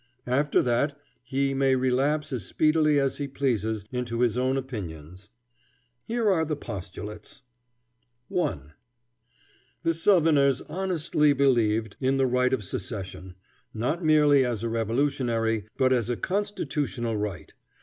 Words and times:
After 0.25 0.63
that 0.63 0.97
he 1.23 1.53
may 1.53 1.75
relapse 1.75 2.33
as 2.33 2.43
speedily 2.43 2.99
as 2.99 3.17
he 3.19 3.27
pleases 3.27 3.85
into 3.91 4.21
his 4.21 4.35
own 4.35 4.57
opinions. 4.57 5.29
Here 6.05 6.27
are 6.31 6.43
the 6.43 6.55
postulates: 6.55 7.43
1. 8.27 8.73
The 9.83 9.93
Southerners 9.93 10.61
honestly 10.61 11.33
believed 11.33 11.97
in 11.99 12.17
the 12.17 12.25
right 12.25 12.51
of 12.51 12.63
secession, 12.63 13.35
not 13.75 14.03
merely 14.03 14.43
as 14.43 14.63
a 14.63 14.69
revolutionary, 14.69 15.67
but 15.77 15.93
as 15.93 16.09
a 16.09 16.17
constitutional 16.17 17.15
right. 17.15 17.53